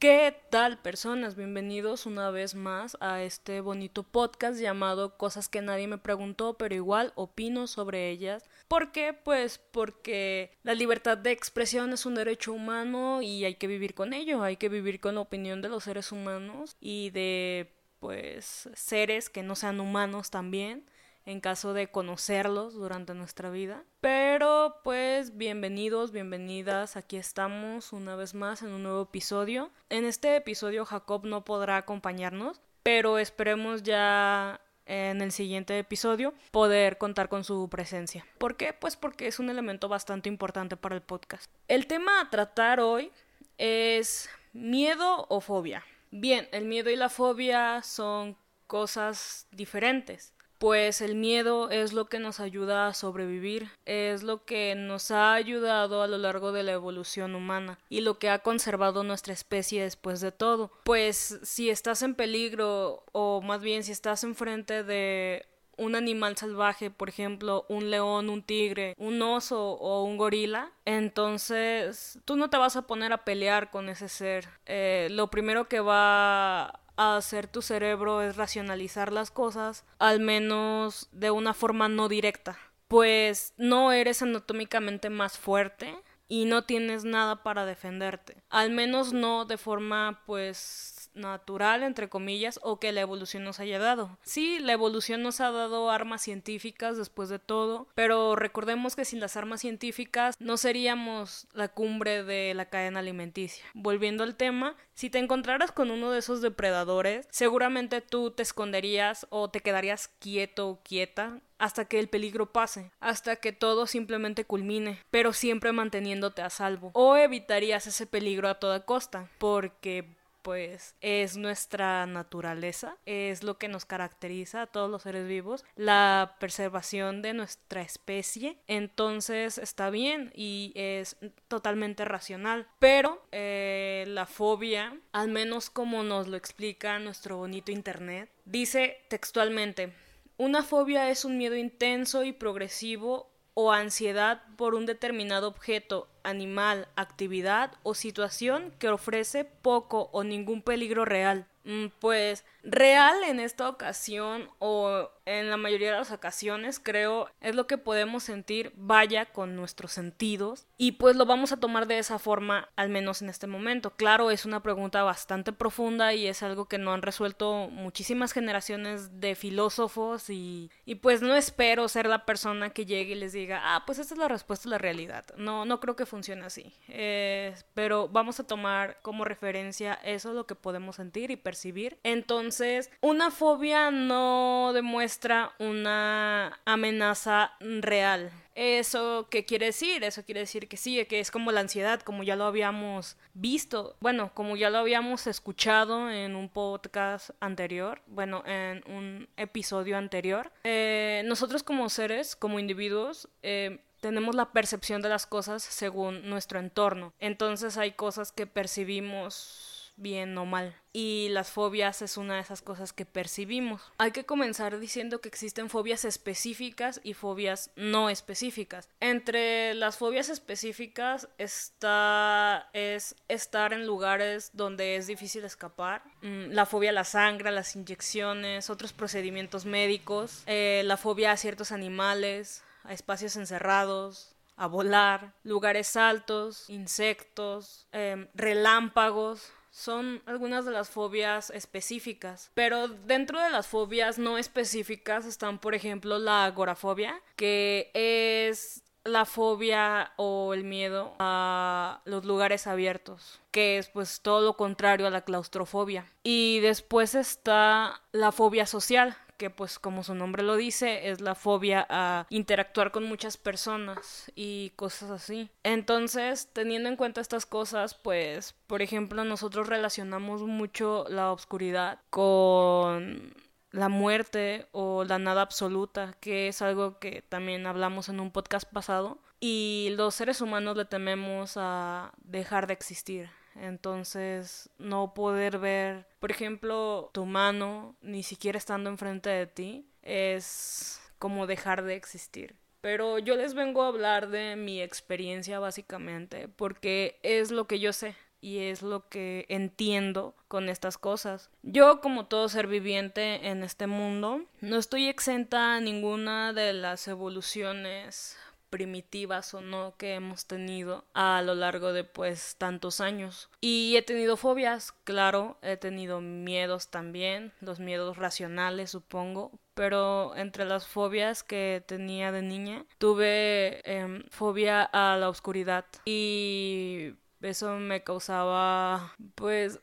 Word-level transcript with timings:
¿Qué 0.00 0.34
tal 0.48 0.78
personas? 0.78 1.36
Bienvenidos 1.36 2.06
una 2.06 2.30
vez 2.30 2.54
más 2.54 2.96
a 3.00 3.22
este 3.22 3.60
bonito 3.60 4.02
podcast 4.02 4.58
llamado 4.58 5.18
Cosas 5.18 5.50
que 5.50 5.60
nadie 5.60 5.88
me 5.88 5.98
preguntó, 5.98 6.54
pero 6.54 6.74
igual 6.74 7.12
opino 7.16 7.66
sobre 7.66 8.08
ellas. 8.08 8.48
¿Por 8.66 8.92
qué? 8.92 9.12
Pues 9.12 9.58
porque 9.58 10.52
la 10.62 10.72
libertad 10.72 11.18
de 11.18 11.32
expresión 11.32 11.92
es 11.92 12.06
un 12.06 12.14
derecho 12.14 12.54
humano 12.54 13.20
y 13.20 13.44
hay 13.44 13.56
que 13.56 13.66
vivir 13.66 13.92
con 13.92 14.14
ello, 14.14 14.42
hay 14.42 14.56
que 14.56 14.70
vivir 14.70 15.00
con 15.00 15.16
la 15.16 15.20
opinión 15.20 15.60
de 15.60 15.68
los 15.68 15.84
seres 15.84 16.12
humanos 16.12 16.78
y 16.80 17.10
de 17.10 17.70
pues 17.98 18.70
seres 18.72 19.28
que 19.28 19.42
no 19.42 19.54
sean 19.54 19.80
humanos 19.80 20.30
también 20.30 20.88
en 21.26 21.40
caso 21.40 21.72
de 21.74 21.88
conocerlos 21.88 22.74
durante 22.74 23.14
nuestra 23.14 23.50
vida. 23.50 23.84
Pero 24.00 24.76
pues 24.82 25.36
bienvenidos, 25.36 26.12
bienvenidas, 26.12 26.96
aquí 26.96 27.16
estamos 27.16 27.92
una 27.92 28.16
vez 28.16 28.34
más 28.34 28.62
en 28.62 28.72
un 28.72 28.82
nuevo 28.82 29.02
episodio. 29.02 29.70
En 29.88 30.04
este 30.04 30.36
episodio 30.36 30.84
Jacob 30.84 31.24
no 31.26 31.44
podrá 31.44 31.76
acompañarnos, 31.76 32.60
pero 32.82 33.18
esperemos 33.18 33.82
ya 33.82 34.60
en 34.86 35.22
el 35.22 35.30
siguiente 35.30 35.78
episodio 35.78 36.34
poder 36.50 36.98
contar 36.98 37.28
con 37.28 37.44
su 37.44 37.68
presencia. 37.68 38.26
¿Por 38.38 38.56
qué? 38.56 38.72
Pues 38.72 38.96
porque 38.96 39.28
es 39.28 39.38
un 39.38 39.50
elemento 39.50 39.88
bastante 39.88 40.28
importante 40.28 40.76
para 40.76 40.96
el 40.96 41.02
podcast. 41.02 41.50
El 41.68 41.86
tema 41.86 42.20
a 42.20 42.30
tratar 42.30 42.80
hoy 42.80 43.12
es 43.56 44.28
miedo 44.52 45.26
o 45.28 45.40
fobia. 45.40 45.84
Bien, 46.10 46.48
el 46.50 46.64
miedo 46.64 46.90
y 46.90 46.96
la 46.96 47.08
fobia 47.08 47.82
son 47.84 48.36
cosas 48.66 49.46
diferentes 49.52 50.34
pues 50.60 51.00
el 51.00 51.14
miedo 51.14 51.70
es 51.70 51.94
lo 51.94 52.04
que 52.10 52.18
nos 52.18 52.38
ayuda 52.38 52.86
a 52.86 52.92
sobrevivir, 52.92 53.70
es 53.86 54.22
lo 54.22 54.44
que 54.44 54.74
nos 54.74 55.10
ha 55.10 55.32
ayudado 55.32 56.02
a 56.02 56.06
lo 56.06 56.18
largo 56.18 56.52
de 56.52 56.62
la 56.62 56.72
evolución 56.72 57.34
humana 57.34 57.78
y 57.88 58.02
lo 58.02 58.18
que 58.18 58.28
ha 58.28 58.40
conservado 58.40 59.02
nuestra 59.02 59.32
especie 59.32 59.82
después 59.82 60.20
de 60.20 60.32
todo. 60.32 60.70
Pues 60.84 61.40
si 61.42 61.70
estás 61.70 62.02
en 62.02 62.14
peligro 62.14 63.04
o 63.12 63.40
más 63.40 63.62
bien 63.62 63.82
si 63.84 63.92
estás 63.92 64.22
enfrente 64.22 64.84
de 64.84 65.46
un 65.78 65.94
animal 65.94 66.36
salvaje, 66.36 66.90
por 66.90 67.08
ejemplo, 67.08 67.64
un 67.70 67.88
león, 67.90 68.28
un 68.28 68.42
tigre, 68.42 68.94
un 68.98 69.22
oso 69.22 69.72
o 69.72 70.04
un 70.04 70.18
gorila, 70.18 70.72
entonces 70.84 72.18
tú 72.26 72.36
no 72.36 72.50
te 72.50 72.58
vas 72.58 72.76
a 72.76 72.86
poner 72.86 73.14
a 73.14 73.24
pelear 73.24 73.70
con 73.70 73.88
ese 73.88 74.10
ser. 74.10 74.46
Eh, 74.66 75.08
lo 75.10 75.30
primero 75.30 75.68
que 75.68 75.80
va 75.80 76.79
hacer 77.00 77.46
tu 77.46 77.62
cerebro 77.62 78.22
es 78.22 78.36
racionalizar 78.36 79.12
las 79.12 79.30
cosas, 79.30 79.84
al 79.98 80.20
menos 80.20 81.08
de 81.12 81.30
una 81.30 81.54
forma 81.54 81.88
no 81.88 82.08
directa. 82.08 82.58
Pues 82.88 83.54
no 83.56 83.92
eres 83.92 84.20
anatómicamente 84.20 85.10
más 85.10 85.38
fuerte 85.38 85.96
y 86.28 86.44
no 86.44 86.64
tienes 86.64 87.04
nada 87.04 87.42
para 87.42 87.64
defenderte. 87.64 88.42
Al 88.50 88.70
menos 88.70 89.12
no 89.12 89.44
de 89.44 89.56
forma 89.56 90.22
pues 90.26 90.99
natural, 91.20 91.82
entre 91.82 92.08
comillas, 92.08 92.58
o 92.62 92.78
que 92.78 92.92
la 92.92 93.00
evolución 93.00 93.44
nos 93.44 93.60
haya 93.60 93.78
dado. 93.78 94.18
Sí, 94.22 94.58
la 94.58 94.72
evolución 94.72 95.22
nos 95.22 95.40
ha 95.40 95.50
dado 95.50 95.90
armas 95.90 96.22
científicas 96.22 96.96
después 96.96 97.28
de 97.28 97.38
todo, 97.38 97.88
pero 97.94 98.36
recordemos 98.36 98.96
que 98.96 99.04
sin 99.04 99.20
las 99.20 99.36
armas 99.36 99.60
científicas 99.60 100.36
no 100.38 100.56
seríamos 100.56 101.46
la 101.52 101.68
cumbre 101.68 102.24
de 102.24 102.54
la 102.54 102.66
cadena 102.66 103.00
alimenticia. 103.00 103.64
Volviendo 103.74 104.24
al 104.24 104.36
tema, 104.36 104.76
si 104.94 105.10
te 105.10 105.18
encontraras 105.18 105.72
con 105.72 105.90
uno 105.90 106.10
de 106.10 106.18
esos 106.18 106.42
depredadores, 106.42 107.26
seguramente 107.30 108.00
tú 108.00 108.30
te 108.30 108.42
esconderías 108.42 109.26
o 109.30 109.50
te 109.50 109.60
quedarías 109.60 110.08
quieto 110.08 110.68
o 110.68 110.80
quieta 110.82 111.40
hasta 111.60 111.84
que 111.84 112.00
el 112.00 112.08
peligro 112.08 112.52
pase, 112.52 112.90
hasta 113.00 113.36
que 113.36 113.52
todo 113.52 113.86
simplemente 113.86 114.44
culmine, 114.44 114.98
pero 115.10 115.32
siempre 115.32 115.72
manteniéndote 115.72 116.42
a 116.42 116.50
salvo. 116.50 116.90
O 116.94 117.16
evitarías 117.16 117.86
ese 117.86 118.06
peligro 118.06 118.48
a 118.48 118.54
toda 118.54 118.86
costa, 118.86 119.28
porque 119.38 120.16
pues 120.42 120.94
es 121.00 121.36
nuestra 121.36 122.06
naturaleza, 122.06 122.96
es 123.06 123.42
lo 123.42 123.58
que 123.58 123.68
nos 123.68 123.84
caracteriza 123.84 124.62
a 124.62 124.66
todos 124.66 124.90
los 124.90 125.02
seres 125.02 125.26
vivos, 125.26 125.64
la 125.76 126.36
preservación 126.40 127.22
de 127.22 127.34
nuestra 127.34 127.82
especie, 127.82 128.58
entonces 128.66 129.58
está 129.58 129.90
bien 129.90 130.32
y 130.34 130.72
es 130.74 131.16
totalmente 131.48 132.04
racional, 132.04 132.66
pero 132.78 133.22
eh, 133.32 134.04
la 134.08 134.26
fobia, 134.26 134.98
al 135.12 135.28
menos 135.28 135.70
como 135.70 136.02
nos 136.02 136.28
lo 136.28 136.36
explica 136.36 136.98
nuestro 136.98 137.36
bonito 137.36 137.72
internet, 137.72 138.30
dice 138.44 138.98
textualmente, 139.08 139.92
una 140.36 140.62
fobia 140.62 141.10
es 141.10 141.26
un 141.26 141.36
miedo 141.36 141.54
intenso 141.54 142.24
y 142.24 142.32
progresivo 142.32 143.29
o 143.54 143.72
ansiedad 143.72 144.42
por 144.56 144.74
un 144.74 144.86
determinado 144.86 145.48
objeto, 145.48 146.08
animal, 146.22 146.88
actividad 146.96 147.72
o 147.82 147.94
situación 147.94 148.72
que 148.78 148.88
ofrece 148.88 149.44
poco 149.44 150.08
o 150.12 150.24
ningún 150.24 150.62
peligro 150.62 151.04
real. 151.04 151.46
Mm, 151.64 151.86
pues 151.98 152.44
real 152.62 153.22
en 153.24 153.38
esta 153.38 153.68
ocasión 153.68 154.48
o 154.58 155.10
en 155.38 155.48
la 155.48 155.56
mayoría 155.56 155.92
de 155.92 155.98
las 155.98 156.10
ocasiones 156.10 156.80
creo 156.80 157.28
es 157.40 157.54
lo 157.54 157.66
que 157.66 157.78
podemos 157.78 158.24
sentir 158.24 158.72
vaya 158.76 159.26
con 159.26 159.54
nuestros 159.54 159.92
sentidos 159.92 160.66
y 160.76 160.92
pues 160.92 161.14
lo 161.14 161.24
vamos 161.24 161.52
a 161.52 161.58
tomar 161.58 161.86
de 161.86 161.98
esa 161.98 162.18
forma 162.18 162.68
al 162.74 162.88
menos 162.88 163.22
en 163.22 163.28
este 163.28 163.46
momento. 163.46 163.90
Claro, 163.90 164.30
es 164.30 164.44
una 164.44 164.62
pregunta 164.62 165.04
bastante 165.04 165.52
profunda 165.52 166.14
y 166.14 166.26
es 166.26 166.42
algo 166.42 166.66
que 166.66 166.78
no 166.78 166.92
han 166.92 167.02
resuelto 167.02 167.68
muchísimas 167.70 168.32
generaciones 168.32 169.20
de 169.20 169.36
filósofos 169.36 170.30
y, 170.30 170.70
y 170.84 170.96
pues 170.96 171.22
no 171.22 171.36
espero 171.36 171.86
ser 171.88 172.06
la 172.06 172.26
persona 172.26 172.70
que 172.70 172.86
llegue 172.86 173.12
y 173.12 173.16
les 173.16 173.32
diga, 173.32 173.60
ah, 173.62 173.84
pues 173.86 173.98
esta 173.98 174.14
es 174.14 174.18
la 174.18 174.28
respuesta 174.28 174.68
a 174.68 174.70
la 174.70 174.78
realidad. 174.78 175.26
No, 175.36 175.64
no 175.64 175.78
creo 175.78 175.94
que 175.94 176.06
funcione 176.06 176.44
así. 176.44 176.74
Eh, 176.88 177.54
pero 177.74 178.08
vamos 178.08 178.40
a 178.40 178.46
tomar 178.46 178.98
como 179.02 179.24
referencia 179.24 179.94
eso 180.02 180.32
lo 180.32 180.46
que 180.46 180.54
podemos 180.54 180.96
sentir 180.96 181.30
y 181.30 181.36
percibir. 181.36 181.98
Entonces, 182.02 182.90
una 183.00 183.30
fobia 183.30 183.90
no 183.90 184.72
demuestra 184.74 185.19
una 185.58 186.60
amenaza 186.64 187.52
real. 187.60 188.30
¿Eso 188.54 189.28
qué 189.30 189.44
quiere 189.44 189.66
decir? 189.66 190.04
Eso 190.04 190.24
quiere 190.24 190.40
decir 190.40 190.68
que 190.68 190.76
sí, 190.76 191.04
que 191.06 191.20
es 191.20 191.30
como 191.30 191.52
la 191.52 191.60
ansiedad, 191.60 192.00
como 192.00 192.22
ya 192.22 192.36
lo 192.36 192.44
habíamos 192.44 193.16
visto, 193.32 193.96
bueno, 194.00 194.32
como 194.34 194.56
ya 194.56 194.70
lo 194.70 194.78
habíamos 194.78 195.26
escuchado 195.26 196.10
en 196.10 196.36
un 196.36 196.48
podcast 196.48 197.30
anterior, 197.40 198.02
bueno, 198.06 198.42
en 198.46 198.82
un 198.86 199.28
episodio 199.36 199.96
anterior. 199.96 200.52
Eh, 200.64 201.22
nosotros 201.26 201.62
como 201.62 201.88
seres, 201.88 202.36
como 202.36 202.58
individuos, 202.58 203.28
eh, 203.42 203.80
tenemos 204.00 204.34
la 204.34 204.52
percepción 204.52 205.02
de 205.02 205.08
las 205.08 205.26
cosas 205.26 205.62
según 205.62 206.28
nuestro 206.28 206.58
entorno. 206.58 207.12
Entonces 207.18 207.76
hay 207.76 207.92
cosas 207.92 208.32
que 208.32 208.46
percibimos 208.46 209.69
bien 210.00 210.36
o 210.38 210.46
mal. 210.46 210.74
Y 210.92 211.28
las 211.30 211.50
fobias 211.50 212.02
es 212.02 212.16
una 212.16 212.34
de 212.34 212.40
esas 212.40 212.62
cosas 212.62 212.92
que 212.92 213.06
percibimos. 213.06 213.80
Hay 213.98 214.10
que 214.10 214.24
comenzar 214.24 214.78
diciendo 214.80 215.20
que 215.20 215.28
existen 215.28 215.70
fobias 215.70 216.04
específicas 216.04 217.00
y 217.04 217.14
fobias 217.14 217.70
no 217.76 218.10
específicas. 218.10 218.88
Entre 218.98 219.74
las 219.74 219.98
fobias 219.98 220.28
específicas 220.28 221.28
está 221.38 222.68
es 222.72 223.14
estar 223.28 223.72
en 223.72 223.86
lugares 223.86 224.50
donde 224.52 224.96
es 224.96 225.06
difícil 225.06 225.44
escapar. 225.44 226.02
Mm, 226.22 226.50
la 226.50 226.66
fobia 226.66 226.90
a 226.90 226.94
la 226.94 227.04
sangre, 227.04 227.50
las 227.52 227.76
inyecciones, 227.76 228.70
otros 228.70 228.92
procedimientos 228.92 229.64
médicos, 229.64 230.42
eh, 230.46 230.82
la 230.84 230.96
fobia 230.96 231.32
a 231.32 231.36
ciertos 231.36 231.70
animales, 231.72 232.64
a 232.84 232.92
espacios 232.92 233.36
encerrados, 233.36 234.34
a 234.60 234.66
volar, 234.66 235.32
lugares 235.42 235.96
altos, 235.96 236.68
insectos, 236.68 237.86
em, 237.92 238.28
relámpagos, 238.34 239.50
son 239.70 240.22
algunas 240.26 240.64
de 240.64 240.72
las 240.72 240.90
fobias 240.90 241.50
específicas. 241.50 242.50
Pero 242.54 242.88
dentro 242.88 243.40
de 243.40 243.50
las 243.50 243.66
fobias 243.66 244.18
no 244.18 244.38
específicas 244.38 245.26
están, 245.26 245.58
por 245.58 245.74
ejemplo, 245.74 246.18
la 246.18 246.44
agorafobia, 246.44 247.20
que 247.36 247.90
es 247.94 248.82
la 249.04 249.24
fobia 249.24 250.12
o 250.16 250.52
el 250.52 250.64
miedo 250.64 251.14
a 251.18 252.02
los 252.04 252.24
lugares 252.24 252.66
abiertos, 252.66 253.40
que 253.50 253.78
es 253.78 253.88
pues 253.88 254.20
todo 254.20 254.42
lo 254.42 254.56
contrario 254.56 255.06
a 255.06 255.10
la 255.10 255.22
claustrofobia. 255.22 256.06
Y 256.22 256.60
después 256.60 257.14
está 257.14 258.02
la 258.12 258.32
fobia 258.32 258.66
social, 258.66 259.16
que 259.40 259.48
pues 259.48 259.78
como 259.78 260.04
su 260.04 260.14
nombre 260.14 260.42
lo 260.42 260.54
dice, 260.54 261.08
es 261.08 261.22
la 261.22 261.34
fobia 261.34 261.86
a 261.88 262.26
interactuar 262.28 262.90
con 262.90 263.04
muchas 263.04 263.38
personas 263.38 264.30
y 264.34 264.70
cosas 264.76 265.10
así. 265.10 265.48
Entonces, 265.62 266.50
teniendo 266.52 266.90
en 266.90 266.96
cuenta 266.96 267.22
estas 267.22 267.46
cosas, 267.46 267.94
pues, 267.94 268.54
por 268.66 268.82
ejemplo, 268.82 269.24
nosotros 269.24 269.66
relacionamos 269.66 270.42
mucho 270.42 271.06
la 271.08 271.32
oscuridad 271.32 272.00
con 272.10 273.32
la 273.70 273.88
muerte 273.88 274.66
o 274.72 275.04
la 275.04 275.18
nada 275.18 275.40
absoluta, 275.40 276.12
que 276.20 276.48
es 276.48 276.60
algo 276.60 276.98
que 276.98 277.22
también 277.22 277.66
hablamos 277.66 278.10
en 278.10 278.20
un 278.20 278.32
podcast 278.32 278.70
pasado, 278.70 279.22
y 279.40 279.94
los 279.96 280.14
seres 280.14 280.42
humanos 280.42 280.76
le 280.76 280.84
tememos 280.84 281.54
a 281.56 282.12
dejar 282.18 282.66
de 282.66 282.74
existir. 282.74 283.30
Entonces, 283.56 284.70
no 284.78 285.14
poder 285.14 285.58
ver, 285.58 286.06
por 286.18 286.30
ejemplo, 286.30 287.10
tu 287.12 287.26
mano, 287.26 287.96
ni 288.00 288.22
siquiera 288.22 288.58
estando 288.58 288.90
enfrente 288.90 289.30
de 289.30 289.46
ti, 289.46 289.86
es 290.02 291.00
como 291.18 291.46
dejar 291.46 291.82
de 291.82 291.94
existir. 291.96 292.54
Pero 292.80 293.18
yo 293.18 293.36
les 293.36 293.52
vengo 293.54 293.82
a 293.82 293.88
hablar 293.88 294.30
de 294.30 294.56
mi 294.56 294.80
experiencia 294.80 295.58
básicamente, 295.58 296.48
porque 296.48 297.18
es 297.22 297.50
lo 297.50 297.66
que 297.66 297.78
yo 297.78 297.92
sé. 297.92 298.14
y 298.40 298.58
es 298.58 298.82
lo 298.82 299.08
que 299.08 299.44
entiendo 299.48 300.34
con 300.48 300.68
estas 300.68 300.96
cosas. 300.96 301.50
Yo, 301.62 302.00
como 302.00 302.26
todo 302.26 302.48
ser 302.48 302.66
viviente 302.66 303.48
en 303.48 303.62
este 303.62 303.86
mundo, 303.86 304.42
no 304.60 304.76
estoy 304.78 305.08
exenta 305.08 305.76
a 305.76 305.80
ninguna 305.80 306.52
de 306.52 306.72
las 306.72 307.06
evoluciones 307.06 308.36
primitivas 308.70 309.52
o 309.54 309.60
no 309.60 309.94
que 309.96 310.14
hemos 310.14 310.46
tenido 310.46 311.04
a 311.12 311.42
lo 311.42 311.54
largo 311.54 311.92
de 311.92 312.04
pues 312.04 312.56
tantos 312.56 313.00
años. 313.00 313.50
Y 313.60 313.96
he 313.96 314.02
tenido 314.02 314.36
fobias, 314.36 314.92
claro, 315.04 315.58
he 315.62 315.76
tenido 315.76 316.20
miedos 316.20 316.88
también, 316.88 317.52
los 317.60 317.80
miedos 317.80 318.16
racionales 318.16 318.90
supongo, 318.90 319.52
pero 319.74 320.34
entre 320.36 320.64
las 320.64 320.86
fobias 320.86 321.42
que 321.42 321.82
tenía 321.86 322.32
de 322.32 322.42
niña 322.42 322.86
tuve 322.98 323.82
em, 323.84 324.22
fobia 324.30 324.82
a 324.82 325.16
la 325.16 325.28
oscuridad 325.28 325.84
y 326.04 327.14
eso 327.40 327.74
me 327.76 328.02
causaba 328.02 329.14
pues 329.34 329.80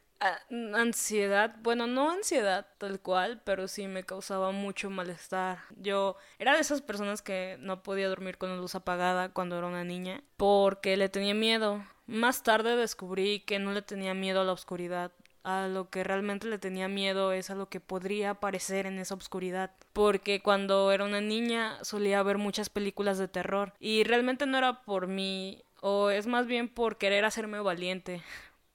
ansiedad, 0.74 1.56
bueno, 1.62 1.88
no 1.88 2.12
ansiedad 2.12 2.68
tal 2.78 3.00
cual, 3.00 3.42
pero 3.44 3.68
sí 3.68 3.88
me 3.88 4.04
causaba 4.04 4.52
mucho 4.52 4.90
malestar. 4.90 5.60
Yo 5.78 6.18
era 6.40 6.56
de 6.56 6.62
esas 6.62 6.82
personas 6.82 7.22
que 7.22 7.58
no 7.60 7.84
podía 7.84 8.10
dormir 8.10 8.38
con 8.38 8.50
la 8.50 8.58
luz 8.58 8.76
apagada 8.76 9.30
cuando 9.30 9.58
era 9.58 9.68
una 9.68 9.84
niña 9.84 10.24
porque 10.38 10.98
le 10.98 11.10
tenía 11.10 11.34
miedo. 11.34 11.84
Más 12.06 12.44
tarde 12.44 12.76
descubrí 12.76 13.42
que 13.42 13.60
no 13.60 13.74
le 13.74 13.82
tenía 13.82 14.14
miedo 14.14 14.42
a 14.42 14.46
la 14.46 14.54
oscuridad. 14.54 15.12
A 15.44 15.68
lo 15.68 15.90
que 15.90 16.04
realmente 16.04 16.48
le 16.48 16.58
tenía 16.58 16.90
miedo 16.90 17.32
es 17.32 17.50
a 17.50 17.56
lo 17.56 17.70
que 17.70 17.80
podría 17.80 18.32
aparecer 18.32 18.86
en 18.86 19.00
esa 19.00 19.16
oscuridad. 19.16 19.72
Porque 19.94 20.42
cuando 20.42 20.92
era 20.92 21.06
una 21.06 21.22
niña 21.22 21.82
solía 21.84 22.22
ver 22.24 22.38
muchas 22.38 22.70
películas 22.70 23.18
de 23.18 23.30
terror. 23.30 23.74
Y 23.80 24.04
realmente 24.04 24.46
no 24.46 24.58
era 24.58 24.82
por 24.82 25.08
mí, 25.08 25.64
o 25.82 26.10
es 26.10 26.28
más 26.28 26.48
bien 26.48 26.68
por 26.68 26.98
querer 26.98 27.24
hacerme 27.24 27.60
valiente 27.62 28.22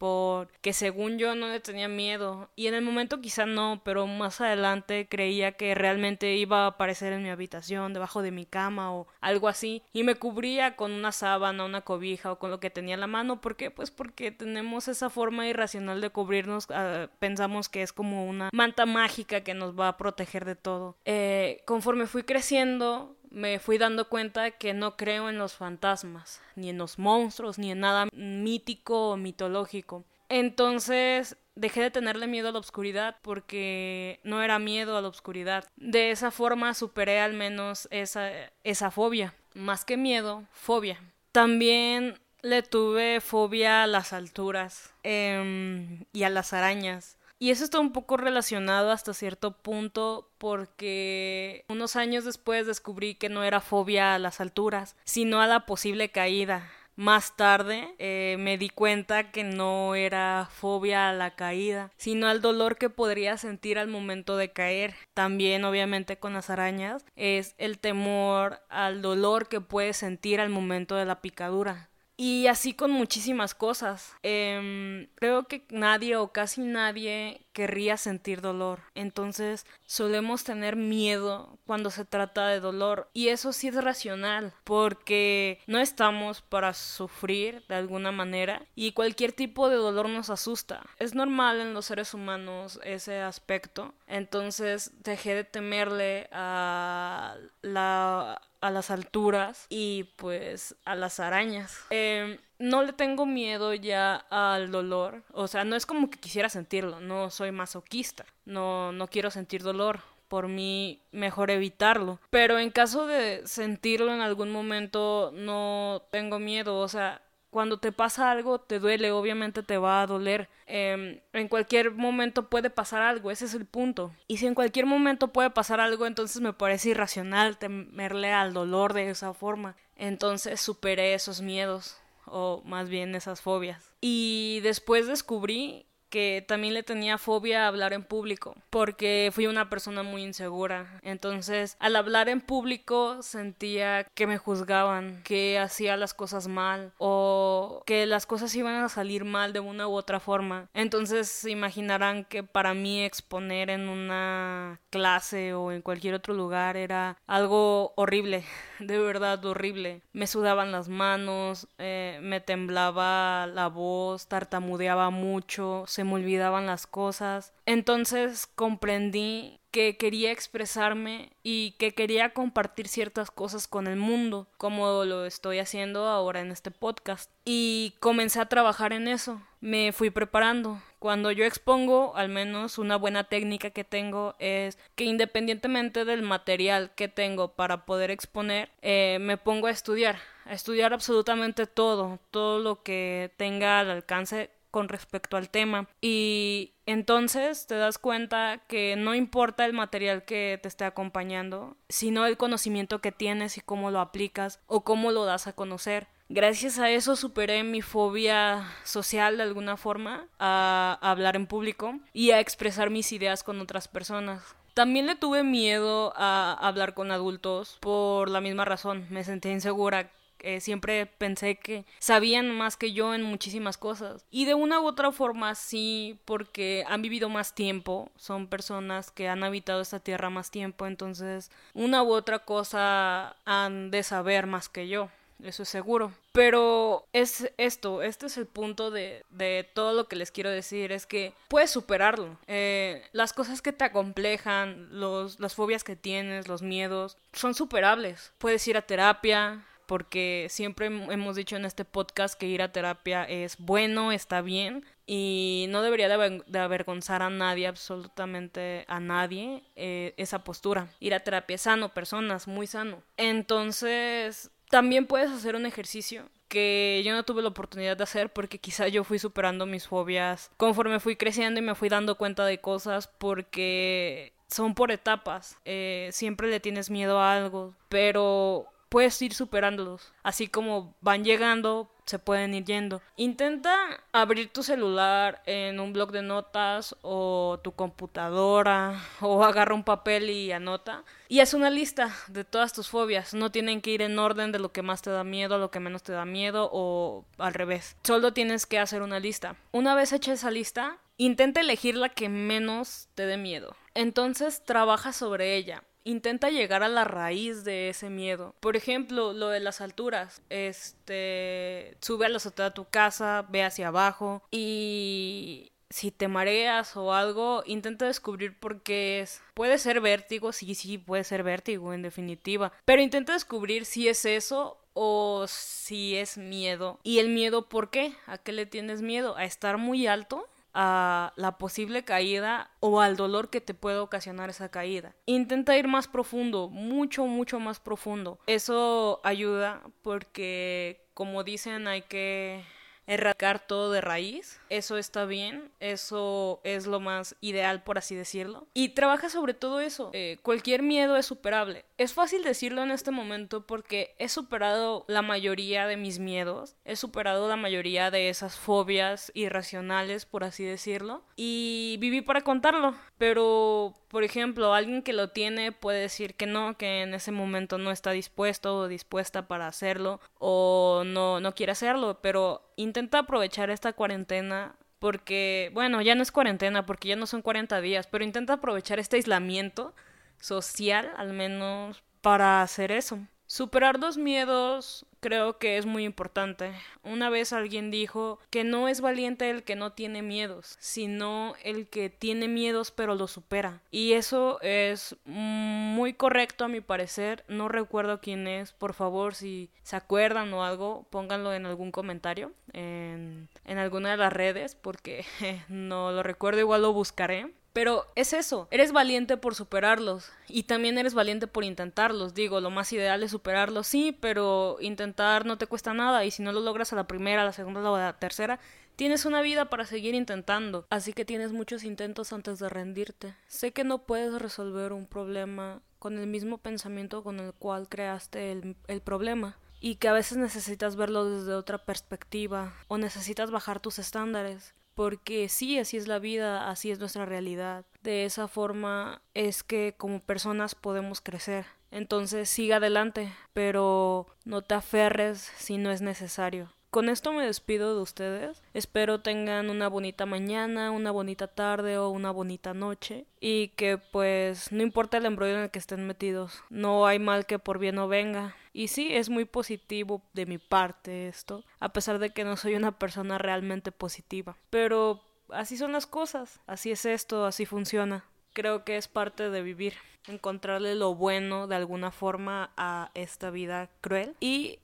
porque 0.03 0.73
según 0.73 1.17
yo 1.17 1.37
no 1.37 1.47
le 1.47 1.61
tenía 1.61 1.87
miedo 1.87 2.51
y 2.57 2.67
en 2.67 2.75
el 2.75 2.83
momento 2.83 3.21
quizá 3.21 3.47
no, 3.47 3.83
pero 3.85 4.09
más 4.09 4.41
adelante 4.41 5.07
creía 5.09 5.53
que 5.53 5.77
realmente 5.77 6.35
iba 6.35 6.65
a 6.65 6.67
aparecer 6.67 7.13
en 7.13 7.23
mi 7.23 7.31
habitación, 7.31 7.93
debajo 7.93 8.21
de 8.21 8.33
mi 8.33 8.45
cama 8.45 8.93
o 8.93 9.07
algo 9.21 9.47
así 9.47 9.85
y 9.93 10.03
me 10.03 10.17
cubría 10.17 10.75
con 10.75 10.91
una 10.91 11.13
sábana, 11.13 11.65
una 11.65 11.83
cobija 11.83 12.33
o 12.33 12.41
con 12.41 12.51
lo 12.51 12.59
que 12.59 12.69
tenía 12.69 12.95
en 12.95 13.01
la 13.01 13.07
mano, 13.07 13.41
¿por 13.41 13.55
qué? 13.55 13.71
Pues 13.71 13.93
porque 13.93 14.33
tenemos 14.33 14.89
esa 14.89 15.09
forma 15.09 15.47
irracional 15.47 16.01
de 16.01 16.11
cubrirnos, 16.11 16.67
ah, 16.71 17.07
pensamos 17.21 17.69
que 17.69 17.83
es 17.83 17.93
como 17.93 18.27
una 18.27 18.51
manta 18.53 18.87
mágica 18.87 19.45
que 19.45 19.55
nos 19.55 19.79
va 19.79 19.87
a 19.87 19.97
proteger 19.97 20.45
de 20.45 20.57
todo. 20.57 20.97
Eh, 21.05 21.63
conforme 21.65 22.07
fui 22.07 22.25
creciendo, 22.25 23.15
me 23.33 23.59
fui 23.59 23.79
dando 23.79 24.09
cuenta 24.09 24.51
que 24.53 24.75
no 24.75 24.97
creo 24.97 25.29
en 25.29 25.39
los 25.39 25.55
fantasmas, 25.55 26.41
ni 26.55 26.71
en 26.71 26.79
los 26.79 26.99
monstruos, 26.99 27.59
ni 27.59 27.71
en 27.71 27.81
nada 27.81 28.09
mítico 28.13 29.11
o 29.11 29.17
mitológico. 29.17 30.05
Entonces 30.29 31.37
dejé 31.55 31.83
de 31.83 31.91
tenerle 31.91 32.27
miedo 32.27 32.49
a 32.49 32.53
la 32.53 32.59
oscuridad 32.59 33.17
porque 33.23 34.21
no 34.23 34.43
era 34.43 34.59
miedo 34.59 34.97
a 34.97 35.03
la 35.03 35.09
oscuridad. 35.09 35.65
De 35.77 36.11
esa 36.11 36.31
forma 36.31 36.75
superé 36.75 37.21
al 37.21 37.35
menos 37.35 37.89
esa, 37.91 38.31
esa 38.65 38.91
fobia. 38.91 39.35
Más 39.55 39.85
que 39.85 39.97
miedo, 39.97 40.45
fobia. 40.53 40.99
También 41.33 42.19
le 42.43 42.63
tuve 42.63 43.21
fobia 43.21 43.83
a 43.83 43.87
las 43.87 44.13
alturas 44.13 44.93
em, 45.03 46.05
y 46.13 46.25
a 46.25 46.31
las 46.31 46.53
arañas. 46.53 47.17
Y 47.43 47.51
eso 47.51 47.65
está 47.65 47.81
un 47.81 47.91
poco 47.91 48.17
relacionado 48.17 48.93
hasta 48.93 49.13
cierto 49.15 49.51
punto 49.51 50.31
porque 50.39 51.65
unos 51.69 51.97
años 51.97 52.25
después 52.25 52.69
descubrí 52.69 53.17
que 53.17 53.29
no 53.29 53.43
era 53.43 53.61
fobia 53.61 54.15
a 54.15 54.21
las 54.21 54.41
alturas, 54.41 54.95
sino 55.03 55.41
a 55.41 55.49
la 55.49 55.67
posible 55.67 56.11
caída. 56.11 56.71
Más 56.95 57.37
tarde 57.37 57.97
eh, 57.99 58.37
me 58.39 58.59
di 58.59 58.69
cuenta 58.69 59.33
que 59.33 59.43
no 59.43 59.97
era 59.97 60.49
fobia 60.53 61.09
a 61.09 61.13
la 61.15 61.35
caída, 61.35 61.91
sino 61.97 62.29
al 62.29 62.43
dolor 62.43 62.79
que 62.79 62.91
podría 62.91 63.37
sentir 63.37 63.77
al 63.77 63.89
momento 63.89 64.37
de 64.37 64.53
caer. 64.53 64.95
También, 65.13 65.65
obviamente, 65.65 66.19
con 66.19 66.35
las 66.35 66.49
arañas 66.49 67.05
es 67.17 67.57
el 67.59 67.81
temor 67.81 68.61
al 68.69 69.03
dolor 69.03 69.49
que 69.49 69.61
puedes 69.61 69.97
sentir 69.97 70.39
al 70.39 70.49
momento 70.49 70.95
de 70.95 71.07
la 71.07 71.21
picadura. 71.21 71.89
Y 72.17 72.47
así 72.47 72.75
con 72.75 72.91
muchísimas 72.91 73.55
cosas. 73.55 74.15
Em, 74.23 75.09
creo 75.15 75.45
que 75.45 75.65
nadie 75.71 76.17
o 76.17 76.33
casi 76.33 76.61
nadie 76.61 77.47
querría 77.53 77.97
sentir 77.97 78.41
dolor. 78.41 78.81
Entonces 78.95 79.67
solemos 79.87 80.45
tener 80.45 80.77
miedo 80.77 81.59
cuando 81.67 81.91
se 81.91 82.05
trata 82.05 82.49
de 82.49 82.61
dolor. 82.61 83.11
Y 83.13 83.29
eso 83.29 83.53
sí 83.53 83.69
es 83.69 83.83
racional, 83.83 84.53
porque 84.65 85.61
no 85.67 85.79
estamos 85.79 86.43
para 86.43 86.75
sufrir 86.75 87.65
de 87.69 87.77
alguna 87.77 88.13
manera 88.13 88.63
y 88.75 88.93
cualquier 88.93 89.33
tipo 89.33 89.69
de 89.69 89.77
dolor 89.77 90.09
nos 90.09 90.31
asusta. 90.31 90.83
Es 90.99 91.15
normal 91.15 91.61
en 91.61 91.75
los 91.75 91.87
seres 91.87 92.15
humanos 92.15 92.81
ese 92.85 93.21
aspecto. 93.21 93.95
Entonces 94.07 94.93
dejé 95.03 95.35
de 95.35 95.45
temerle 95.45 96.29
a 96.33 97.37
la 97.63 98.41
a 98.63 98.71
las 98.71 98.91
alturas 98.91 99.67
y 99.69 100.05
pues 100.17 100.75
a 100.85 100.95
las 100.95 101.21
arañas. 101.21 101.77
Em, 101.91 102.39
no 102.59 102.83
le 102.83 102.93
tengo 102.93 103.27
miedo 103.27 103.75
ya 103.75 104.15
al 104.31 104.71
dolor, 104.71 105.23
o 105.33 105.49
sea, 105.49 105.65
no 105.65 105.77
es 105.77 105.85
como 105.85 106.09
que 106.09 106.19
quisiera 106.19 106.49
sentirlo, 106.49 107.01
no 107.01 107.29
soy 107.29 107.51
masoquista, 107.51 108.25
no, 108.47 108.93
no 108.93 109.09
quiero 109.09 109.31
sentir 109.31 109.63
dolor, 109.63 110.01
por 110.29 110.49
mí 110.49 111.03
mejor 111.11 111.51
evitarlo. 111.51 112.19
Pero 112.31 112.59
en 112.59 112.71
caso 112.71 113.07
de 113.07 113.47
sentirlo 113.47 114.15
en 114.15 114.21
algún 114.21 114.51
momento 114.51 115.31
no 115.35 116.05
tengo 116.11 116.39
miedo, 116.39 116.79
o 116.79 116.89
sea, 116.89 117.21
cuando 117.53 117.79
te 117.79 117.93
pasa 117.93 118.31
algo 118.31 118.61
te 118.61 118.79
duele, 118.79 119.13
obviamente 119.13 119.63
te 119.63 119.77
va 119.77 120.01
a 120.01 120.07
doler. 120.07 120.49
Em, 120.67 121.21
en 121.35 121.49
cualquier 121.49 121.91
momento 121.91 122.49
puede 122.49 122.71
pasar 122.71 123.03
algo, 123.03 123.31
ese 123.31 123.45
es 123.45 123.53
el 123.53 123.67
punto. 123.67 124.11
Y 124.27 124.39
si 124.39 124.47
en 124.47 124.55
cualquier 124.55 124.87
momento 124.87 125.29
puede 125.29 125.51
pasar 125.51 125.79
algo, 125.79 126.07
entonces 126.07 126.41
me 126.41 126.55
parece 126.55 126.89
irracional 126.89 127.59
temerle 127.59 128.33
al 128.33 128.55
dolor 128.55 128.95
de 128.95 129.11
esa 129.11 129.35
forma. 129.35 129.77
Entonces 129.97 130.63
superé 130.63 131.13
esos 131.13 131.43
miedos, 131.43 131.99
o 132.25 132.63
más 132.65 132.89
bien 132.89 133.15
esas 133.15 133.43
fobias. 133.43 133.93
Y 134.01 134.61
después 134.63 135.07
descubrí 135.07 135.85
que 136.13 136.45
también 136.47 136.75
le 136.75 136.83
tenía 136.83 137.17
fobia 137.17 137.65
a 137.65 137.69
hablar 137.69 137.95
en 137.95 138.05
público, 138.05 138.55
porque 138.69 139.31
fui 139.33 139.47
una 139.47 139.71
persona 139.71 140.03
muy 140.03 140.23
insegura. 140.23 141.01
Entonces, 141.01 141.75
al 141.81 141.97
hablar 141.97 142.29
en 142.29 142.43
público 142.43 143.23
sentía 143.23 144.05
que 144.15 144.27
me 144.27 144.37
juzgaban, 144.37 145.23
que 145.25 145.59
hacía 145.59 145.97
las 145.97 146.13
cosas 146.13 146.49
mal 146.49 146.93
o 146.99 147.83
que 147.87 148.05
las 148.05 148.27
cosas 148.27 148.55
iban 148.55 148.75
a 148.75 148.91
salir 148.91 149.25
mal 149.25 149.55
de 149.55 149.61
una 149.61 149.89
u 149.89 149.93
otra 149.93 150.21
forma. 150.21 150.69
Entonces, 150.75 151.47
imaginarán 151.47 152.27
que 152.27 152.43
para 152.43 152.75
mí 152.75 153.03
exponer 153.03 153.71
en 153.71 153.89
una 153.89 154.81
clase 154.91 155.55
o 155.55 155.73
en 155.73 155.81
cualquier 155.81 156.13
otro 156.13 156.35
lugar 156.35 156.77
era 156.77 157.17
algo 157.27 157.95
horrible, 157.97 158.45
de 158.81 158.99
verdad 158.99 159.43
horrible. 159.47 160.03
Me 160.13 160.27
sudaban 160.27 160.73
las 160.73 160.91
manos, 160.91 161.69
eh, 161.79 162.21
me 162.23 162.43
temblaba 162.43 163.47
la 163.47 163.69
voz, 163.69 164.27
tartamudeaba 164.29 165.09
mucho, 165.09 165.85
me 166.05 166.15
olvidaban 166.15 166.67
las 166.67 166.87
cosas. 166.87 167.53
Entonces 167.67 168.47
comprendí 168.47 169.61
que 169.73 169.97
quería 169.97 170.31
expresarme 170.31 171.31
y 171.43 171.73
que 171.73 171.95
quería 171.95 172.35
compartir 172.35 172.89
ciertas 172.89 173.31
cosas 173.31 173.67
con 173.67 173.87
el 173.87 173.97
mundo, 173.97 174.47
como 174.59 175.05
lo 175.05 175.25
estoy 175.25 175.59
haciendo 175.59 176.07
ahora 176.07 176.41
en 176.41 176.53
este 176.53 176.71
podcast. 176.71 177.31
Y 177.47 177.95
comencé 177.99 178.39
a 178.39 178.47
trabajar 178.47 178.93
en 178.93 179.09
eso. 179.09 179.41
Me 179.61 179.93
fui 179.93 180.11
preparando. 180.11 180.81
Cuando 180.99 181.33
yo 181.33 181.45
expongo, 181.45 182.15
al 182.17 182.29
menos 182.29 182.79
una 182.79 182.97
buena 182.97 183.25
técnica 183.25 183.71
que 183.71 183.83
tengo 183.83 184.37
es 184.39 184.79
que 184.95 185.05
independientemente 185.05 186.05
del 186.05 186.23
material 186.23 186.93
que 186.95 187.09
tengo 187.09 187.49
para 187.55 187.87
poder 187.87 188.11
exponer, 188.11 188.71
eh, 188.83 189.19
me 189.21 189.39
pongo 189.39 189.67
a 189.67 189.71
estudiar, 189.71 190.19
a 190.45 190.53
estudiar 190.53 190.93
absolutamente 190.93 191.67
todo, 191.67 192.21
todo 192.31 192.59
lo 192.59 192.83
que 192.83 193.33
tenga 193.39 193.81
al 193.81 193.91
alcance 193.91 194.51
con 194.73 194.89
respecto 194.89 195.37
al 195.37 195.51
tema 195.51 195.87
y 196.01 196.73
entonces 196.87 197.69
te 197.69 197.77
das 197.77 197.99
cuenta 197.99 198.61
que 198.67 198.97
no 198.97 199.15
importa 199.15 199.65
el 199.65 199.73
material 199.73 200.25
que 200.25 200.59
te 200.61 200.67
esté 200.67 200.85
acompañando, 200.85 201.77
sino 201.89 202.27
el 202.27 202.37
conocimiento 202.37 203.01
que 203.01 203.13
tienes 203.13 203.57
y 203.59 203.61
cómo 203.61 203.93
lo 203.93 204.01
aplicas 204.01 204.61
o 204.67 204.83
cómo 204.83 205.13
lo 205.13 205.25
das 205.25 205.47
a 205.47 205.53
conocer. 205.53 206.09
Gracias 206.29 206.79
a 206.79 206.91
eso 206.91 207.15
superé 207.15 207.63
mi 207.63 207.83
fobia 207.83 208.67
social 208.85 209.37
de 209.37 209.43
alguna 209.43 209.77
forma 209.77 210.27
a 210.39 210.99
hablar 211.03 211.37
en 211.37 211.47
público 211.47 212.01
y 212.15 212.31
a 212.31 212.41
expresar 212.41 212.89
mis 212.89 213.13
ideas 213.13 213.45
con 213.45 213.61
otras 213.61 213.87
personas. 213.87 214.57
También 214.73 215.07
le 215.07 215.15
tuve 215.15 215.45
miedo 215.45 216.15
a 216.17 216.55
hablar 216.55 216.95
con 216.95 217.11
adultos 217.11 217.77
por 217.81 218.31
la 218.31 218.41
misma 218.41 218.65
razón. 218.65 219.07
Me 219.11 219.23
sentía 219.23 219.53
insegura 219.53 220.11
eh, 220.43 220.61
siempre 220.61 221.07
pensé 221.07 221.57
que 221.57 221.85
sabían 221.99 222.51
más 222.51 222.77
que 222.77 222.93
yo 222.93 223.15
en 223.15 223.23
muchísimas 223.23 223.77
cosas. 223.77 224.25
Y 224.31 224.45
de 224.45 224.55
una 224.55 224.81
u 224.81 224.87
otra 224.87 225.13
forma 225.13 225.55
sí, 225.55 226.19
porque 226.25 226.85
han 226.89 227.03
vivido 227.03 227.29
más 227.29 227.55
tiempo, 227.55 228.11
son 228.17 228.47
personas 228.47 229.11
que 229.11 229.29
han 229.29 229.45
habitado 229.45 229.81
esta 229.81 230.01
tierra 230.01 230.31
más 230.31 230.51
tiempo, 230.51 230.87
entonces 230.87 231.51
una 231.75 232.03
u 232.03 232.13
otra 232.13 232.41
cosa 232.41 233.37
han 233.45 233.91
de 233.91 234.03
saber 234.03 234.47
más 234.47 234.69
que 234.69 234.89
yo. 234.89 235.09
eso 235.43 235.65
es 235.65 235.69
seguro. 235.69 236.13
Pero 236.33 237.07
es 237.13 237.53
esto, 237.59 238.03
este 238.03 238.27
es 238.27 238.37
el 238.39 238.47
punto 238.47 238.91
de, 238.91 239.25
de 239.31 239.69
todo 239.75 239.93
lo 239.93 240.09
que 240.09 240.17
les 240.17 240.31
quiero 240.31 240.51
decir, 240.51 240.93
es 240.93 241.05
que 241.07 241.35
puedes 241.49 241.71
superarlo. 241.71 242.39
Eh, 242.47 243.03
las 243.13 243.33
cosas 243.33 243.61
que 243.61 243.73
te 243.73 243.85
acomplejan, 243.85 244.89
los, 244.91 245.41
las 245.41 245.55
fobias 245.55 245.85
que 245.85 245.97
tienes, 245.97 246.49
los 246.49 246.63
miedos, 246.63 247.19
son 247.33 247.55
superables. 247.55 248.33
Puedes 248.39 248.67
ir 248.69 248.77
a 248.77 248.83
terapia, 248.83 249.65
porque 249.93 250.47
siempre 250.49 250.87
hemos 250.87 251.37
dicho 251.37 251.55
en 251.55 251.67
este 251.67 251.85
podcast 251.85 252.41
que 252.41 252.47
ir 252.47 252.63
a 252.63 252.73
terapia 252.73 253.25
es 253.25 253.59
bueno, 253.59 254.11
está 254.11 254.41
bien 254.41 254.87
y 255.05 255.67
no 255.69 255.83
debería 255.83 256.09
de, 256.09 256.59
avergonzar 256.59 257.21
a 257.21 257.29
nadie, 257.29 257.67
absolutamente 257.67 258.87
a 258.89 259.01
nadie, 259.01 259.63
eh, 259.77 260.15
esa 260.17 260.45
postura. 260.45 260.89
Ir 260.99 261.13
a 261.13 261.21
terapia 261.21 261.57
es 261.57 261.61
sano, 261.61 261.93
personas, 261.93 262.49
muy 262.49 262.67
sano. 262.67 263.03
Entonces, 263.19 264.51
también 264.71 265.07
puedes 265.07 265.31
hacer 265.31 265.57
un 265.57 265.67
ejercicio 265.67 266.25
que 266.49 267.03
yo 267.05 267.13
no 267.13 267.25
tuve 267.25 267.43
la 267.43 267.49
oportunidad 267.49 267.95
de 267.95 268.05
hacer 268.05 268.33
porque 268.33 268.59
quizá 268.59 268.89
yo 268.89 269.05
fui 269.05 269.19
superando 269.19 269.67
mis 269.67 269.89
fobias 269.89 270.51
conforme 270.57 271.01
fui 271.01 271.17
creciendo 271.17 271.61
y 271.61 271.63
me 271.63 271.75
fui 271.75 271.91
dando 271.91 272.17
cuenta 272.17 272.47
de 272.47 272.63
cosas 272.63 273.09
porque 273.19 274.33
son 274.49 274.75
por 274.75 274.91
etapas. 274.91 275.59
Eh, 275.67 276.09
siempre 276.13 276.49
le 276.49 276.61
tienes 276.61 276.89
miedo 276.89 277.21
a 277.21 277.37
algo, 277.37 277.75
pero 277.91 278.73
puedes 278.93 279.21
ir 279.23 279.33
superándolos. 279.33 280.13
Así 280.23 280.49
como 280.49 280.95
van 281.01 281.25
llegando, 281.25 281.91
se 282.05 282.19
pueden 282.19 282.53
ir 282.53 282.65
yendo. 282.67 283.01
Intenta 283.17 283.75
abrir 284.13 284.53
tu 284.53 284.63
celular 284.63 285.43
en 285.47 285.81
un 285.81 285.95
blog 285.95 286.13
de 286.13 286.21
notas 286.21 286.95
o 287.01 287.59
tu 287.65 287.73
computadora 287.73 289.01
o 289.23 289.43
agarra 289.45 289.75
un 289.75 289.83
papel 289.83 290.29
y 290.29 290.53
anota 290.53 291.05
y 291.27 291.41
haz 291.41 291.55
una 291.55 291.71
lista 291.71 292.15
de 292.29 292.45
todas 292.45 292.75
tus 292.75 292.91
fobias. 292.91 293.33
No 293.33 293.51
tienen 293.51 293.81
que 293.81 293.93
ir 293.93 294.03
en 294.03 294.19
orden 294.19 294.53
de 294.53 294.59
lo 294.59 294.73
que 294.73 294.83
más 294.83 295.01
te 295.01 295.11
da 295.11 295.25
miedo 295.25 295.55
a 295.55 295.59
lo 295.59 295.71
que 295.71 295.81
menos 295.81 296.03
te 296.03 296.13
da 296.13 296.27
miedo 296.27 296.69
o 296.71 297.25
al 297.39 297.55
revés. 297.55 297.97
Solo 298.03 298.35
tienes 298.35 298.67
que 298.67 298.79
hacer 298.79 299.01
una 299.01 299.21
lista. 299.21 299.57
Una 299.73 299.95
vez 299.95 300.13
hecha 300.13 300.35
esa 300.35 300.51
lista, 300.51 300.99
intenta 301.17 301.61
elegir 301.61 301.97
la 301.97 302.11
que 302.11 302.29
menos 302.29 303.09
te 303.15 303.25
dé 303.25 303.39
miedo. 303.39 303.75
Entonces 303.95 304.63
trabaja 304.67 305.15
sobre 305.15 305.57
ella 305.57 305.83
intenta 306.05 306.51
llegar 306.51 306.83
a 306.83 306.89
la 306.89 307.05
raíz 307.05 307.65
de 307.65 307.89
ese 307.89 308.11
miedo. 308.11 308.55
Por 308.61 308.77
ejemplo, 308.77 309.33
lo 309.33 309.49
de 309.49 309.61
las 309.61 309.81
alturas. 309.81 310.43
Este, 310.51 311.97
sube 312.01 312.27
a 312.27 312.29
la 312.29 312.37
azotea 312.37 312.67
de 312.67 312.71
tu 312.73 312.85
casa, 312.87 313.47
ve 313.49 313.65
hacia 313.65 313.89
abajo 313.89 314.43
y 314.51 315.73
si 315.93 316.11
te 316.11 316.27
mareas 316.29 316.97
o 316.97 317.13
algo, 317.13 317.63
intenta 317.67 318.07
descubrir 318.07 318.59
por 318.59 318.83
qué 318.83 319.21
es. 319.21 319.43
Puede 319.55 319.79
ser 319.79 320.01
vértigo, 320.01 320.53
sí, 320.53 320.75
sí, 320.75 320.99
puede 320.99 321.25
ser 321.25 321.43
vértigo 321.43 321.93
en 321.93 322.03
definitiva, 322.03 322.73
pero 322.85 323.03
intenta 323.03 323.35
descubrir 323.35 323.85
si 323.85 324.09
es 324.09 324.25
eso 324.25 324.79
o 324.95 325.47
si 325.49 326.17
es 326.17 326.39
miedo. 326.39 326.99
¿Y 327.03 327.19
el 327.19 327.29
miedo 327.29 327.69
por 327.69 327.91
qué? 327.91 328.15
¿A 328.27 328.39
qué 328.39 328.53
le 328.53 328.67
tienes 328.67 329.03
miedo? 329.03 329.37
¿A 329.37 329.45
estar 329.45 329.79
muy 329.79 330.07
alto? 330.07 330.49
A 330.75 331.33
la 331.37 331.59
posible 331.59 332.05
caída 332.05 332.71
o 332.81 333.01
al 333.01 333.17
dolor 333.17 333.51
que 333.51 333.61
te 333.61 333.75
puede 333.75 333.99
ocasionar 333.99 334.51
esa 334.51 334.71
caída. 334.71 335.15
Intenta 335.27 335.77
ir 335.77 335.89
más 335.89 336.09
profundo, 336.09 336.69
mucho, 336.69 337.27
mucho 337.27 337.61
más 337.61 337.81
profundo. 337.81 338.39
Eso 338.47 339.21
ayuda 339.25 339.83
porque, 340.03 341.07
como 341.15 341.45
dicen, 341.45 341.89
hay 341.89 342.03
que 342.03 342.65
erradicar 343.07 343.67
todo 343.67 343.91
de 343.93 344.01
raíz. 344.01 344.61
Eso 344.69 344.97
está 344.97 345.25
bien, 345.25 345.71
eso 345.81 346.61
es 346.65 346.87
lo 346.87 347.01
más 347.01 347.37
ideal, 347.41 347.83
por 347.83 347.99
así 347.99 348.15
decirlo. 348.15 348.67
Y 348.75 348.91
trabaja 348.91 349.29
sobre 349.29 349.55
todo 349.55 349.81
eso. 349.81 350.11
Eh, 350.13 350.39
cualquier 350.43 350.83
miedo 350.83 351.17
es 351.17 351.27
superable. 351.27 351.85
Es 351.99 352.13
fácil 352.15 352.43
decirlo 352.43 352.83
en 352.83 352.91
este 352.91 353.11
momento 353.11 353.67
porque 353.67 354.15
he 354.19 354.29
superado 354.29 355.05
la 355.09 355.23
mayoría 355.23 355.87
de 355.87 355.97
mis 355.97 356.19
miedos, 356.19 356.77
he 356.85 356.97
superado 356.97 357.49
la 357.49 357.57
mayoría 357.57 358.11
de 358.11 358.29
esas 358.29 358.57
fobias 358.57 359.31
irracionales, 359.35 360.27
por 360.27 360.45
así 360.45 360.65
decirlo, 360.65 361.23
y 361.37 361.97
viví 362.01 362.21
para 362.21 362.43
contarlo. 362.43 362.95
Pero, 363.19 363.95
por 364.09 364.25
ejemplo, 364.25 364.75
alguien 364.75 365.03
que 365.03 365.13
lo 365.13 365.29
tiene 365.29 365.71
puede 365.73 366.01
decir 366.01 366.35
que 366.35 366.47
no, 366.47 366.77
que 366.77 367.03
en 367.03 367.15
ese 367.15 367.31
momento 367.31 367.79
no 367.79 367.91
está 367.91 368.11
dispuesto 368.11 368.77
o 368.77 368.89
dispuesta 368.89 369.47
para 369.47 369.69
hacerlo 369.69 370.21
o 370.39 371.03
no, 371.07 371.41
no 371.41 371.55
quiere 371.55 371.73
hacerlo, 371.73 372.19
pero 372.21 372.72
intenta 372.77 373.21
aprovechar 373.21 373.71
esta 373.71 373.93
cuarentena 373.93 374.77
porque, 374.99 375.71
bueno, 375.75 376.01
ya 376.01 376.15
no 376.15 376.23
es 376.23 376.31
cuarentena 376.33 376.87
porque 376.87 377.09
ya 377.09 377.17
no 377.17 377.27
son 377.27 377.43
40 377.43 377.81
días, 377.81 378.07
pero 378.07 378.25
intenta 378.25 378.55
aprovechar 378.55 378.99
este 378.99 379.17
aislamiento 379.17 379.95
social 380.41 381.13
al 381.17 381.33
menos 381.33 382.03
para 382.21 382.63
hacer 382.63 382.93
eso. 382.93 383.19
Superar 383.53 383.99
los 383.99 384.17
miedos 384.17 385.05
creo 385.21 385.59
que 385.59 385.77
es 385.77 385.85
muy 385.85 386.05
importante. 386.05 386.73
Una 387.03 387.29
vez 387.29 387.53
alguien 387.53 387.91
dijo 387.91 388.39
que 388.49 388.65
no 388.65 388.89
es 388.89 389.03
valiente 389.03 389.51
el 389.51 389.63
que 389.63 389.77
no 389.77 389.93
tiene 389.93 390.23
miedos, 390.23 390.79
sino 390.81 391.53
el 391.63 391.87
que 391.87 392.09
tiene 392.09 392.49
miedos 392.49 392.93
pero 392.93 393.15
lo 393.15 393.29
supera. 393.29 393.83
Y 393.91 394.15
eso 394.15 394.59
es 394.63 395.17
muy 395.27 396.15
correcto 396.15 396.65
a 396.65 396.69
mi 396.69 396.81
parecer. 396.81 397.45
No 397.47 397.69
recuerdo 397.69 398.23
quién 398.23 398.49
es. 398.49 398.73
Por 398.73 398.95
favor, 398.95 399.35
si 399.35 399.69
se 399.83 399.97
acuerdan 399.97 400.51
o 400.55 400.65
algo, 400.65 401.07
pónganlo 401.11 401.53
en 401.53 401.67
algún 401.67 401.93
comentario 401.93 402.53
en, 402.73 403.51
en 403.67 403.77
alguna 403.77 404.13
de 404.13 404.17
las 404.17 404.33
redes 404.33 404.77
porque 404.77 405.27
no 405.69 406.11
lo 406.11 406.23
recuerdo, 406.23 406.61
igual 406.61 406.81
lo 406.81 406.95
buscaré. 406.95 407.53
Pero 407.73 408.07
es 408.17 408.35
eso, 408.35 408.69
eres 408.71 408.93
valiente 408.93 409.39
por 409.39 409.55
superarlos 409.55 410.31
y 410.47 410.65
también 410.65 410.99
eres 410.99 411.15
valiente 411.15 411.47
por 411.47 411.65
intentarlos. 411.65 412.35
Digo, 412.35 412.61
lo 412.61 412.71
más 412.71 412.93
ideal 412.93 413.23
es 413.23 413.31
superarlos, 413.31 413.87
sí, 413.87 414.17
pero 414.21 414.77
intentar 414.81 415.47
no 415.47 415.57
te 415.57 415.67
cuesta 415.67 415.95
nada 415.95 416.25
y 416.27 416.31
si 416.31 416.43
no 416.43 416.53
lo 416.53 416.61
logras 416.61 416.93
a 416.93 416.97
la 416.97 417.07
primera, 417.07 417.43
a 417.43 417.47
la 417.47 417.53
segunda 417.53 417.91
o 417.91 417.95
a 417.95 418.01
la 418.01 418.19
tercera, 418.19 418.61
tienes 418.97 419.25
una 419.25 419.41
vida 419.41 419.71
para 419.71 419.87
seguir 419.87 420.15
intentando. 420.15 420.87
Así 420.91 421.15
que 421.15 421.25
tienes 421.25 421.53
muchos 421.53 421.83
intentos 421.83 422.35
antes 422.35 422.59
de 422.59 422.69
rendirte. 422.69 423.35
Sé 423.47 423.73
que 423.73 423.85
no 423.85 424.05
puedes 424.05 424.35
resolver 424.35 424.93
un 424.93 425.07
problema 425.07 425.81
con 425.99 426.19
el 426.19 426.27
mismo 426.27 426.59
pensamiento 426.59 427.23
con 427.23 427.41
el 427.41 427.55
cual 427.55 427.89
creaste 427.89 428.53
el, 428.53 428.77
el 428.87 429.01
problema 429.01 429.57
y 429.81 429.97
que 429.97 430.09
a 430.09 430.13
veces 430.13 430.37
necesitas 430.37 430.97
verlo 430.97 431.25
desde 431.25 431.55
otra 431.55 431.79
perspectiva 431.79 432.75
o 432.89 432.99
necesitas 432.99 433.51
bajar 433.51 433.81
tus 433.81 433.99
estándares 433.99 434.75
porque 434.95 435.49
sí, 435.49 435.79
así 435.79 435.97
es 435.97 436.09
la 436.09 436.19
vida, 436.19 436.69
así 436.71 436.91
es 436.91 436.99
nuestra 436.99 437.27
realidad. 437.27 437.85
De 438.03 438.25
esa 438.25 438.49
forma 438.49 439.23
es 439.35 439.63
que 439.63 439.95
como 439.97 440.21
personas 440.21 440.75
podemos 440.75 441.21
crecer. 441.21 441.67
Entonces 441.91 442.49
siga 442.49 442.77
adelante, 442.77 443.33
pero 443.53 444.27
no 444.45 444.63
te 444.63 444.75
aferres 444.75 445.41
si 445.57 445.79
no 445.79 445.91
es 445.91 446.01
necesario. 446.01 446.73
Con 446.93 447.09
esto 447.09 447.33
me 447.33 447.47
despido 447.47 447.97
de 447.97 448.03
ustedes. 448.03 448.63
Espero 448.75 449.23
tengan 449.23 449.71
una 449.71 449.89
bonita 449.89 450.27
mañana, 450.27 450.91
una 450.91 451.11
bonita 451.11 451.47
tarde 451.47 451.97
o 451.97 452.11
una 452.11 452.31
bonita 452.31 452.75
noche. 452.75 453.25
Y 453.41 453.69
que 453.69 453.97
pues 453.97 454.71
no 454.73 454.83
importa 454.83 455.17
el 455.17 455.25
embrollo 455.25 455.55
en 455.55 455.63
el 455.63 455.71
que 455.71 455.79
estén 455.79 456.07
metidos, 456.07 456.63
no 456.69 457.07
hay 457.07 457.19
mal 457.19 457.47
que 457.47 457.59
por 457.59 457.79
bien 457.79 457.95
no 457.95 458.09
venga. 458.09 458.55
Y 458.75 458.89
sí, 458.89 459.09
es 459.11 459.31
muy 459.31 459.47
positivo 459.47 460.21
de 460.35 460.45
mi 460.45 460.59
parte 460.59 461.29
esto, 461.29 461.65
a 461.81 461.95
pesar 461.95 462.19
de 462.19 462.29
que 462.29 462.45
no 462.45 462.59
soy 462.59 462.75
una 462.75 462.99
persona 462.99 463.39
realmente 463.39 463.91
positiva. 463.91 464.59
Pero 464.69 465.23
así 465.49 465.79
son 465.79 465.93
las 465.93 466.07
cosas, 466.07 466.61
así 466.67 466.91
es 466.91 467.07
esto, 467.07 467.47
así 467.47 467.65
funciona 467.65 468.27
creo 468.53 468.85
que 468.85 468.97
es 468.97 469.09
parte 469.09 469.51
de 469.51 469.63
vivir, 469.63 469.95
encontrarle 470.27 470.95
lo 470.95 471.15
bueno 471.15 471.67
de 471.67 471.77
alguna 471.77 472.11
forma 472.11 472.71
a 472.77 473.11
esta 473.15 473.51
vida 473.51 473.91
cruel. 474.01 474.35
Y 474.41 474.79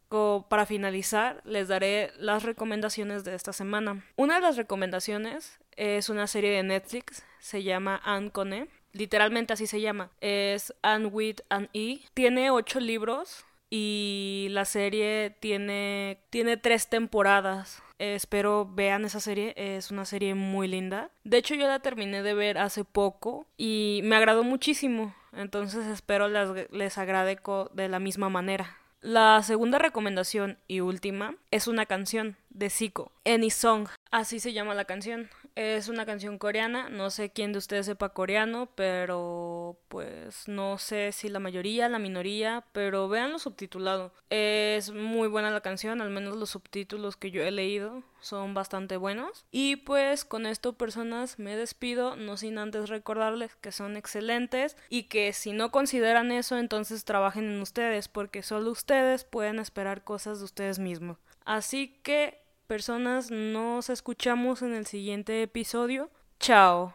para 0.48 0.66
finalizar, 0.66 1.40
les 1.44 1.68
daré 1.68 2.12
las 2.18 2.42
recomendaciones 2.42 3.24
de 3.24 3.34
esta 3.34 3.52
semana. 3.52 4.04
Una 4.16 4.36
de 4.36 4.40
las 4.40 4.56
recomendaciones 4.56 5.58
es 5.76 6.08
una 6.08 6.26
serie 6.26 6.50
de 6.50 6.62
Netflix, 6.62 7.24
se 7.38 7.62
llama 7.62 8.00
Anne 8.04 8.30
Cone. 8.30 8.68
Literalmente 8.92 9.52
así 9.52 9.66
se 9.66 9.80
llama. 9.80 10.10
Es 10.20 10.74
Anne 10.82 11.06
with 11.06 11.36
an 11.50 11.68
E. 11.72 12.00
Tiene 12.14 12.50
ocho 12.50 12.80
libros 12.80 13.44
y 13.70 14.48
la 14.50 14.64
serie 14.64 15.36
tiene, 15.40 16.18
tiene 16.30 16.56
tres 16.56 16.88
temporadas. 16.88 17.82
Espero 17.98 18.68
vean 18.72 19.04
esa 19.04 19.20
serie, 19.20 19.54
es 19.56 19.90
una 19.90 20.04
serie 20.04 20.34
muy 20.34 20.68
linda. 20.68 21.10
De 21.24 21.38
hecho 21.38 21.54
yo 21.54 21.66
la 21.66 21.80
terminé 21.80 22.22
de 22.22 22.34
ver 22.34 22.58
hace 22.58 22.84
poco 22.84 23.46
y 23.56 24.00
me 24.04 24.16
agradó 24.16 24.44
muchísimo, 24.44 25.14
entonces 25.32 25.86
espero 25.86 26.28
les, 26.28 26.70
les 26.70 26.98
de 27.72 27.88
la 27.88 27.98
misma 27.98 28.28
manera. 28.28 28.76
La 29.00 29.42
segunda 29.44 29.78
recomendación 29.78 30.58
y 30.66 30.80
última 30.80 31.36
es 31.52 31.68
una 31.68 31.86
canción 31.86 32.36
de 32.50 32.70
Zico. 32.70 33.12
Any 33.24 33.50
Song, 33.50 33.88
así 34.10 34.40
se 34.40 34.52
llama 34.52 34.74
la 34.74 34.84
canción. 34.84 35.28
Es 35.54 35.88
una 35.88 36.06
canción 36.06 36.38
coreana, 36.38 36.88
no 36.88 37.10
sé 37.10 37.30
quién 37.30 37.52
de 37.52 37.58
ustedes 37.58 37.86
sepa 37.86 38.10
coreano, 38.10 38.68
pero 38.74 39.76
pues 39.88 40.46
no 40.46 40.78
sé 40.78 41.10
si 41.12 41.28
la 41.28 41.40
mayoría, 41.40 41.88
la 41.88 41.98
minoría, 41.98 42.64
pero 42.72 43.08
veanlo 43.08 43.38
subtitulado. 43.38 44.12
Es 44.30 44.92
muy 44.92 45.26
buena 45.26 45.50
la 45.50 45.60
canción, 45.60 46.00
al 46.00 46.10
menos 46.10 46.36
los 46.36 46.50
subtítulos 46.50 47.16
que 47.16 47.32
yo 47.32 47.42
he 47.42 47.50
leído 47.50 48.04
son 48.20 48.54
bastante 48.54 48.96
buenos. 48.96 49.44
Y 49.50 49.76
pues 49.76 50.24
con 50.24 50.46
esto 50.46 50.74
personas 50.74 51.38
me 51.38 51.56
despido, 51.56 52.16
no 52.16 52.36
sin 52.36 52.58
antes 52.58 52.88
recordarles 52.88 53.56
que 53.56 53.72
son 53.72 53.96
excelentes 53.96 54.76
y 54.88 55.04
que 55.04 55.32
si 55.32 55.52
no 55.52 55.70
consideran 55.70 56.30
eso 56.30 56.56
entonces 56.56 57.04
trabajen 57.04 57.44
en 57.50 57.60
ustedes 57.60 58.08
porque 58.08 58.42
solo 58.42 58.70
ustedes 58.70 59.24
pueden 59.24 59.58
esperar 59.58 60.04
cosas 60.04 60.38
de 60.38 60.44
ustedes 60.44 60.78
mismos. 60.78 61.18
Así 61.48 61.98
que 62.02 62.42
personas, 62.66 63.30
nos 63.30 63.88
escuchamos 63.88 64.60
en 64.60 64.74
el 64.74 64.84
siguiente 64.84 65.42
episodio. 65.42 66.10
Chao. 66.38 66.92